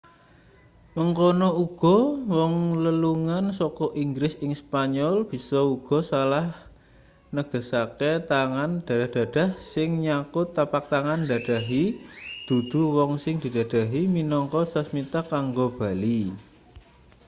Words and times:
mangkono 0.95 1.47
uga 1.63 1.97
wong 2.35 2.53
lelungan 2.83 3.45
saka 3.59 3.85
inggris 4.03 4.33
ing 4.45 4.51
spanyol 4.61 5.15
bisa 5.31 5.59
uga 5.75 5.97
salah 6.11 6.47
negesake 7.35 8.11
tangan 8.31 8.71
dadah-dadah 8.87 9.49
sing 9.71 9.89
nyangkut 10.05 10.47
tapak 10.57 10.83
tangan 10.93 11.19
ndadahi 11.25 11.83
dudu 12.47 12.81
wong 12.97 13.11
sing 13.23 13.35
didadahi 13.43 14.01
minangka 14.15 14.61
sasmita 14.73 15.19
kanggo 15.31 15.67
bali 15.79 16.21